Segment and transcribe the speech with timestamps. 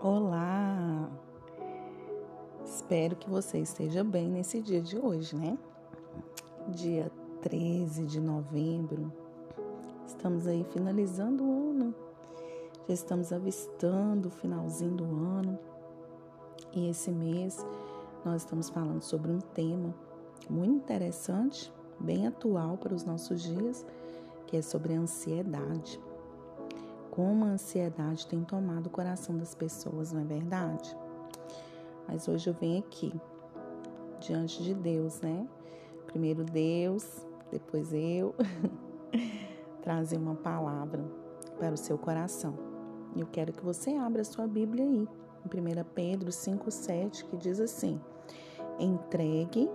[0.00, 1.10] Olá!
[2.64, 5.58] Espero que você esteja bem nesse dia de hoje, né?
[6.68, 7.10] Dia
[7.42, 9.12] 13 de novembro.
[10.06, 11.94] Estamos aí finalizando o ano.
[12.86, 15.58] Já estamos avistando o finalzinho do ano.
[16.72, 17.66] E esse mês
[18.24, 19.92] nós estamos falando sobre um tema
[20.48, 23.84] muito interessante, bem atual para os nossos dias,
[24.46, 26.00] que é sobre a ansiedade
[27.18, 30.96] como a ansiedade tem tomado o coração das pessoas, não é verdade?
[32.06, 33.12] Mas hoje eu venho aqui,
[34.20, 35.44] diante de Deus, né?
[36.06, 38.36] Primeiro Deus, depois eu,
[39.82, 41.04] trazer uma palavra
[41.58, 42.54] para o seu coração.
[43.16, 47.36] E eu quero que você abra a sua Bíblia aí, em 1 Pedro 5,7, que
[47.36, 48.00] diz assim:
[48.78, 49.68] Entregue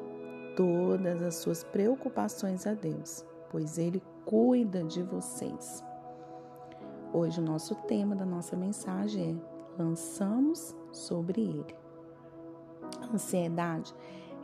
[0.55, 5.83] todas as suas preocupações a Deus, pois Ele cuida de vocês.
[7.15, 11.75] Hoje o nosso tema da nossa mensagem é lançamos sobre ele.
[13.03, 13.93] A ansiedade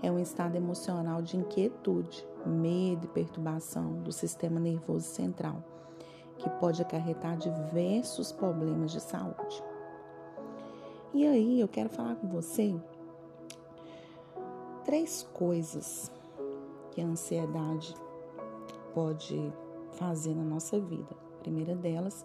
[0.03, 5.63] é um estado emocional de inquietude, medo e perturbação do sistema nervoso central,
[6.37, 9.63] que pode acarretar diversos problemas de saúde.
[11.11, 12.79] E aí, eu quero falar com você
[14.85, 16.11] três coisas
[16.91, 17.95] que a ansiedade
[18.93, 19.51] pode
[19.93, 21.15] fazer na nossa vida.
[21.33, 22.23] A primeira delas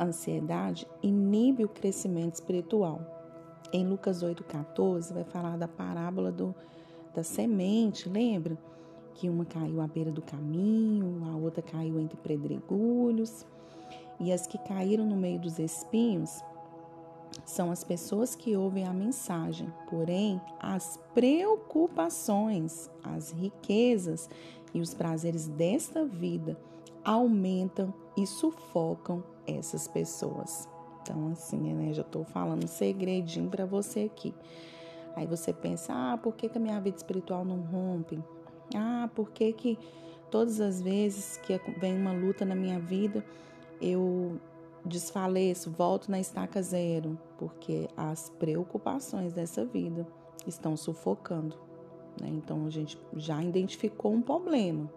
[0.00, 3.02] a ansiedade inibe o crescimento espiritual.
[3.70, 6.54] Em Lucas 8,14 vai falar da parábola do,
[7.14, 8.56] da semente, lembra?
[9.14, 13.44] Que uma caiu à beira do caminho, a outra caiu entre pedregulhos.
[14.18, 16.42] E as que caíram no meio dos espinhos
[17.44, 24.30] são as pessoas que ouvem a mensagem, porém as preocupações, as riquezas
[24.72, 26.58] e os prazeres desta vida
[27.04, 30.68] aumentam e sufocam essas pessoas.
[31.02, 34.34] Então, assim, né, já estou falando um segredinho para você aqui.
[35.16, 38.22] Aí você pensa, ah, por que, que a minha vida espiritual não rompe?
[38.74, 39.78] Ah, por que, que
[40.30, 43.24] todas as vezes que vem uma luta na minha vida,
[43.80, 44.38] eu
[44.84, 47.18] desfaleço, volto na estaca zero?
[47.38, 50.06] Porque as preocupações dessa vida
[50.46, 51.56] estão sufocando.
[52.20, 52.28] Né?
[52.28, 54.88] Então, a gente já identificou um problema.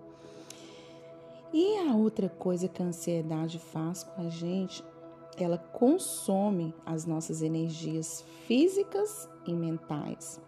[1.54, 4.84] E a outra coisa que a ansiedade faz com a gente,
[5.38, 10.42] ela consome as nossas energias físicas e mentais.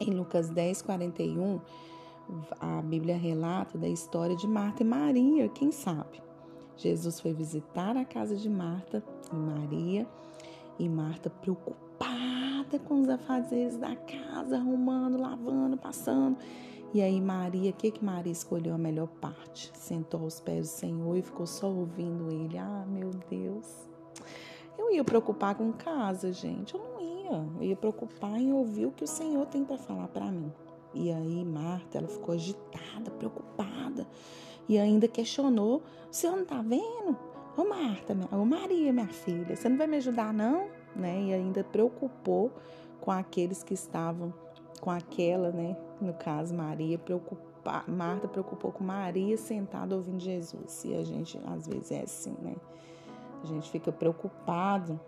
[0.00, 1.60] Em Lucas 10, 41,
[2.58, 6.22] a Bíblia relata da história de Marta e Maria, quem sabe?
[6.76, 10.06] Jesus foi visitar a casa de Marta e Maria,
[10.78, 16.38] e Marta preocupada com os afazeres da casa, arrumando, lavando, passando.
[16.94, 19.70] E aí Maria, o que que Maria escolheu a melhor parte?
[19.74, 22.56] Sentou aos pés do Senhor e ficou só ouvindo ele.
[22.56, 23.86] Ah, meu Deus.
[24.78, 26.74] Eu ia preocupar com casa, gente.
[26.74, 27.46] Eu não ia.
[27.58, 30.50] Eu ia preocupar em ouvir o que o Senhor tem para falar para mim.
[30.94, 34.06] E aí Marta, ela ficou agitada, preocupada.
[34.68, 37.16] E ainda questionou: "O senhor não tá vendo?
[37.56, 41.22] Ô Marta, minha, ô Maria, minha filha, você não vai me ajudar não?" Né?
[41.24, 42.50] E ainda preocupou
[43.00, 44.32] com aqueles que estavam
[44.78, 45.76] com aquela, né?
[46.00, 50.84] No caso, Maria preocupa, Marta preocupou com Maria sentada ouvindo Jesus.
[50.84, 52.54] E a gente às vezes é assim, né?
[53.42, 54.98] A gente fica preocupado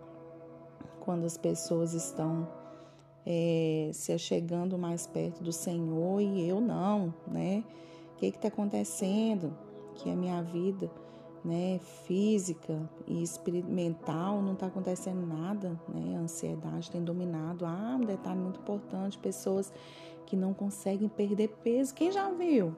[0.99, 2.47] quando as pessoas estão
[3.25, 7.63] é, se achegando mais perto do Senhor e eu não, né?
[8.13, 9.55] O que está acontecendo?
[9.95, 10.89] Que a minha vida
[11.43, 13.23] né, física e
[13.63, 16.15] mental, não está acontecendo nada, né?
[16.17, 17.65] A ansiedade tem dominado.
[17.65, 19.73] Ah, um detalhe muito importante: pessoas
[20.25, 21.93] que não conseguem perder peso.
[21.93, 22.75] Quem já viu?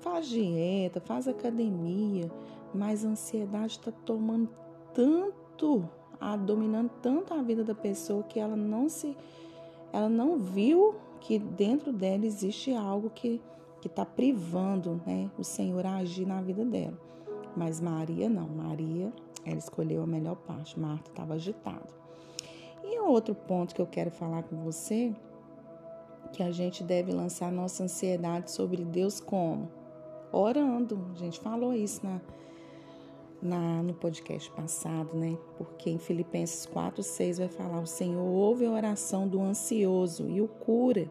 [0.00, 2.30] Faz dieta, faz academia,
[2.72, 4.48] mas a ansiedade está tomando
[4.94, 5.88] tanto,
[6.20, 9.16] a, dominando tanto a vida da pessoa que ela não se,
[9.92, 13.40] ela não viu que dentro dela existe algo que
[13.80, 16.98] que está privando, né, o Senhor a agir na vida dela.
[17.58, 19.12] Mas Maria não, Maria,
[19.44, 20.78] ela escolheu a melhor parte.
[20.78, 21.88] Marta estava agitada.
[22.84, 25.12] E outro ponto que eu quero falar com você,
[26.32, 29.68] que a gente deve lançar nossa ansiedade sobre Deus como?
[30.30, 31.04] Orando.
[31.14, 32.20] A gente falou isso na,
[33.42, 35.36] na, no podcast passado, né?
[35.56, 40.40] Porque em Filipenses 4, 6 vai falar: o Senhor ouve a oração do ansioso e
[40.40, 41.10] o cura.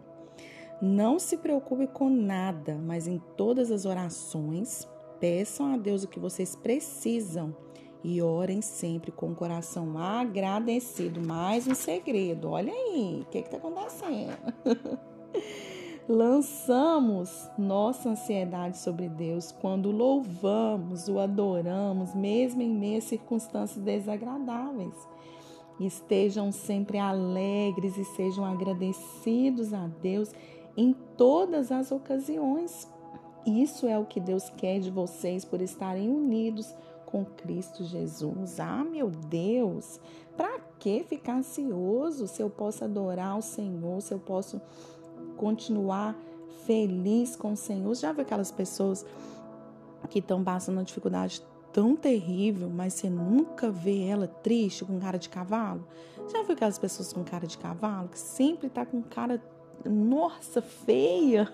[0.82, 4.88] Não se preocupe com nada, mas em todas as orações,
[5.20, 7.56] Peçam a Deus o que vocês precisam
[8.04, 11.20] e orem sempre com o coração agradecido.
[11.20, 14.38] Mais um segredo, olha aí, o que está acontecendo?
[16.08, 24.96] Lançamos nossa ansiedade sobre Deus quando louvamos, o adoramos, mesmo em meio a circunstâncias desagradáveis.
[25.80, 30.32] Estejam sempre alegres e sejam agradecidos a Deus
[30.78, 32.88] em todas as ocasiões.
[33.48, 38.60] Isso é o que Deus quer de vocês por estarem unidos com Cristo Jesus.
[38.60, 40.02] Ah, meu Deus,
[40.36, 44.62] para que ficar ansioso se eu posso adorar o Senhor, se eu posso
[45.38, 46.14] continuar
[46.66, 47.96] feliz com o Senhor?
[47.96, 49.06] Já viu aquelas pessoas
[50.10, 51.42] que estão passando uma dificuldade
[51.72, 55.88] tão terrível, mas você nunca vê ela triste, com cara de cavalo?
[56.34, 59.42] Já viu aquelas pessoas com cara de cavalo que sempre tá com cara,
[59.86, 61.50] nossa, feia?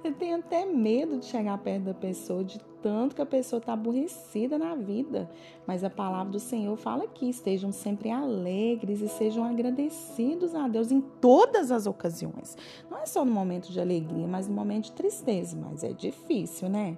[0.00, 3.72] Você tem até medo de chegar perto da pessoa, de tanto que a pessoa está
[3.72, 5.28] aborrecida na vida.
[5.66, 10.92] Mas a palavra do Senhor fala aqui: estejam sempre alegres e sejam agradecidos a Deus
[10.92, 12.56] em todas as ocasiões.
[12.88, 15.56] Não é só no momento de alegria, mas no momento de tristeza.
[15.56, 16.96] Mas é difícil, né?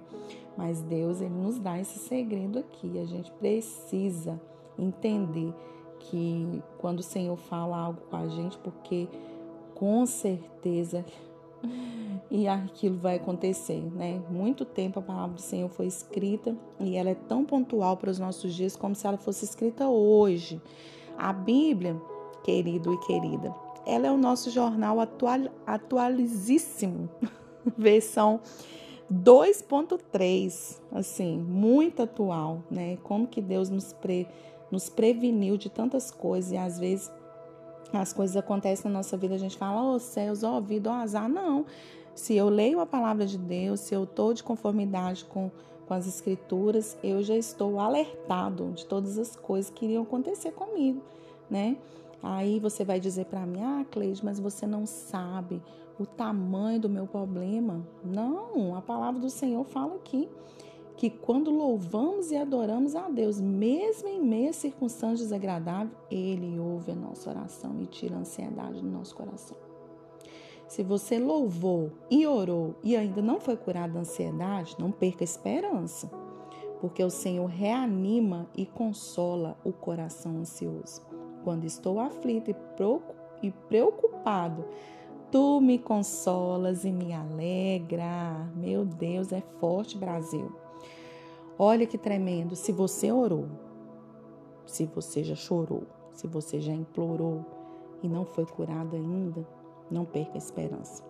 [0.55, 2.99] Mas Deus, Ele nos dá esse segredo aqui.
[2.99, 4.39] A gente precisa
[4.77, 5.51] entender
[5.99, 9.07] que quando o Senhor fala algo com a gente, porque
[9.73, 11.03] com certeza
[12.29, 14.21] e aquilo vai acontecer, né?
[14.29, 18.17] Muito tempo a palavra do Senhor foi escrita e ela é tão pontual para os
[18.17, 20.61] nossos dias como se ela fosse escrita hoje.
[21.17, 22.01] A Bíblia,
[22.43, 23.53] querido e querida,
[23.85, 27.09] ela é o nosso jornal atual, atualizíssimo,
[27.77, 28.39] versão
[29.11, 32.97] 2.3, assim, muito atual, né?
[33.03, 34.25] Como que Deus nos, pre,
[34.71, 37.11] nos preveniu de tantas coisas e às vezes
[37.97, 40.89] as coisas acontecem na nossa vida, a gente fala, ó oh, céus, ó oh, vida,
[40.89, 41.27] oh, azar.
[41.29, 41.65] Não.
[42.15, 45.49] Se eu leio a palavra de Deus, se eu estou de conformidade com,
[45.87, 51.01] com as escrituras, eu já estou alertado de todas as coisas que iriam acontecer comigo,
[51.49, 51.77] né?
[52.23, 55.61] Aí você vai dizer para mim, ah, Cleide, mas você não sabe
[55.97, 57.81] o tamanho do meu problema.
[58.03, 60.29] Não, a palavra do Senhor fala aqui
[61.01, 66.91] que quando louvamos e adoramos a Deus, mesmo em meio a circunstâncias desagradáveis, Ele ouve
[66.91, 69.57] a nossa oração e tira a ansiedade do nosso coração.
[70.67, 75.25] Se você louvou e orou e ainda não foi curado da ansiedade, não perca a
[75.25, 76.07] esperança,
[76.79, 81.01] porque o Senhor reanima e consola o coração ansioso.
[81.43, 82.55] Quando estou aflito
[83.41, 84.65] e preocupado,
[85.31, 88.47] tu me consolas e me alegra.
[88.55, 90.60] Meu Deus, é forte, Brasil.
[91.63, 92.55] Olha que tremendo.
[92.55, 93.45] Se você orou,
[94.65, 97.45] se você já chorou, se você já implorou
[98.01, 99.47] e não foi curado ainda,
[99.87, 101.03] não perca a esperança.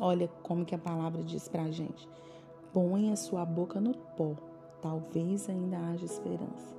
[0.00, 2.08] Olha como que a palavra diz pra gente.
[2.72, 4.34] Põe a sua boca no pó,
[4.80, 6.74] talvez ainda haja esperança.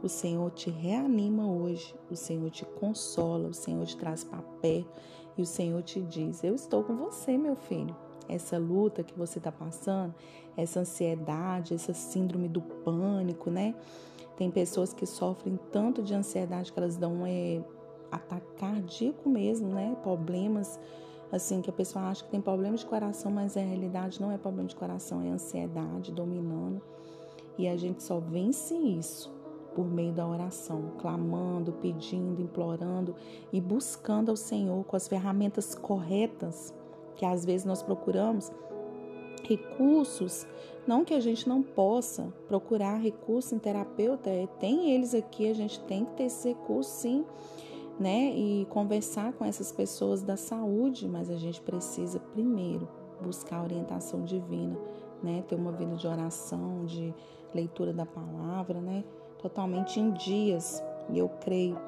[0.00, 4.92] O Senhor te reanima hoje, o Senhor te consola, o Senhor te traz para perto
[5.36, 7.96] e o Senhor te diz: Eu estou com você, meu filho
[8.28, 10.14] essa luta que você está passando,
[10.56, 13.74] essa ansiedade, essa síndrome do pânico, né?
[14.36, 17.62] Tem pessoas que sofrem tanto de ansiedade que elas dão é,
[18.10, 19.96] ataque cardíaco mesmo, né?
[20.02, 20.80] Problemas,
[21.30, 24.38] assim, que a pessoa acha que tem problema de coração, mas a realidade não é
[24.38, 26.82] problema de coração, é ansiedade dominando.
[27.58, 29.30] E a gente só vence isso
[29.74, 33.14] por meio da oração, clamando, pedindo, implorando
[33.52, 36.74] e buscando ao Senhor com as ferramentas corretas
[37.22, 38.50] que às vezes nós procuramos
[39.44, 40.44] recursos,
[40.88, 45.54] não que a gente não possa procurar recursos em terapeuta, é, tem eles aqui, a
[45.54, 47.24] gente tem que ter esse recurso sim,
[47.96, 48.32] né?
[48.34, 52.88] E conversar com essas pessoas da saúde, mas a gente precisa primeiro
[53.20, 54.76] buscar a orientação divina,
[55.22, 55.44] né?
[55.46, 57.14] Ter uma vida de oração, de
[57.54, 59.04] leitura da palavra, né?
[59.38, 61.78] Totalmente em dias, e eu creio,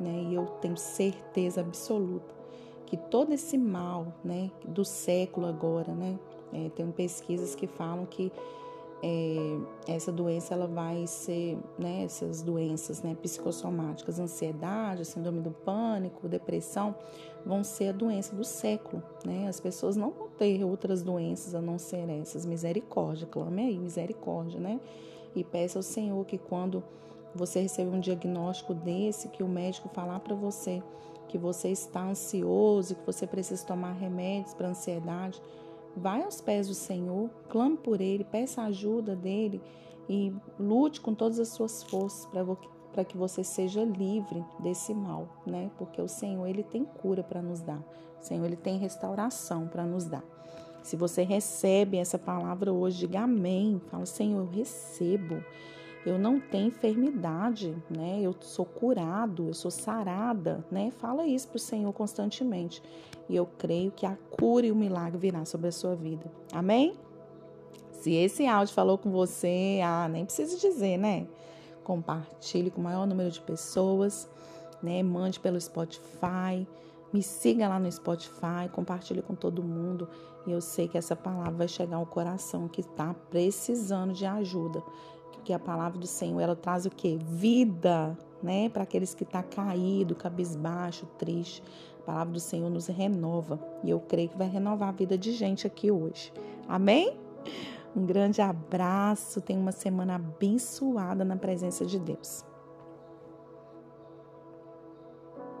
[0.00, 0.28] né?
[0.30, 2.37] E eu tenho certeza absoluta
[2.88, 6.18] que todo esse mal, né, do século agora, né,
[6.50, 8.32] é, tem pesquisas que falam que
[9.02, 16.26] é, essa doença ela vai ser, né, essas doenças, né, psicossomáticas, ansiedade, síndrome do pânico,
[16.26, 16.94] depressão,
[17.44, 19.46] vão ser a doença do século, né?
[19.48, 22.44] As pessoas não vão ter outras doenças a não ser essas.
[22.44, 24.80] Misericórdia, clame aí, misericórdia, né?
[25.36, 26.82] E peça ao Senhor que quando
[27.34, 30.82] você receber um diagnóstico desse, que o médico falar para você
[31.28, 35.40] que você está ansioso, que você precisa tomar remédios para ansiedade,
[35.94, 39.60] vai aos pés do Senhor, clame por Ele, peça a ajuda dele
[40.08, 42.26] e lute com todas as suas forças
[42.92, 45.70] para que você seja livre desse mal, né?
[45.76, 47.84] Porque o Senhor ele tem cura para nos dar,
[48.18, 50.24] o Senhor ele tem restauração para nos dar.
[50.82, 53.78] Se você recebe essa palavra hoje, diga amém.
[53.90, 55.44] Fala, Senhor, eu recebo
[56.08, 58.20] eu não tenho enfermidade, né?
[58.20, 60.90] Eu sou curado, eu sou sarada, né?
[60.98, 62.82] Fala isso para o Senhor constantemente.
[63.28, 66.30] E eu creio que a cura e o milagre virá sobre a sua vida.
[66.52, 66.94] Amém?
[67.92, 71.26] Se esse áudio falou com você, ah, nem preciso dizer, né?
[71.88, 74.28] compartilhe com o maior número de pessoas,
[74.82, 75.02] né?
[75.02, 76.68] Mande pelo Spotify,
[77.10, 80.06] me siga lá no Spotify, compartilhe com todo mundo.
[80.46, 84.82] E eu sei que essa palavra vai chegar ao coração que está precisando de ajuda.
[85.48, 87.18] Porque a palavra do Senhor, ela traz o quê?
[87.22, 88.68] Vida, né?
[88.68, 91.62] Para aqueles que estão tá caído, cabisbaixo, triste.
[92.00, 93.58] A palavra do Senhor nos renova.
[93.82, 96.34] E eu creio que vai renovar a vida de gente aqui hoje.
[96.68, 97.16] Amém?
[97.96, 99.40] Um grande abraço.
[99.40, 102.44] Tenha uma semana abençoada na presença de Deus.